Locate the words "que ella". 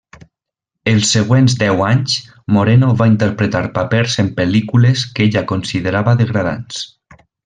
5.19-5.45